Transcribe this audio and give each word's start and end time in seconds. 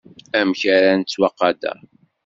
Amek 0.39 0.61
ara 0.75 0.89
nettwaqader. 0.99 1.77